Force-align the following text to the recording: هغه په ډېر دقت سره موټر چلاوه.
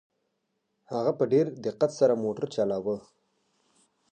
هغه 0.91 1.11
په 1.19 1.23
ډېر 1.31 1.45
دقت 1.65 1.91
سره 1.99 2.19
موټر 2.23 2.45
چلاوه. 2.55 2.97